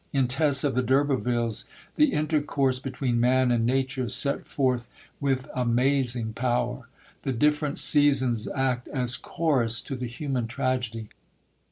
In 0.13 0.27
Tess 0.27 0.63
of 0.63 0.73
the 0.73 0.81
D'Urbervilles 0.81 1.65
the 1.95 2.11
intercourse 2.11 2.79
between 2.79 3.19
man 3.19 3.51
and 3.51 3.67
nature 3.67 4.05
is 4.05 4.15
set 4.15 4.47
forth 4.47 4.89
with 5.19 5.47
amazing 5.53 6.33
power. 6.33 6.87
The 7.21 7.33
different 7.33 7.77
seasons 7.77 8.47
act 8.47 8.87
as 8.87 9.15
chorus 9.15 9.79
to 9.81 9.95
the 9.95 10.07
human 10.07 10.47
tragedy. 10.47 11.09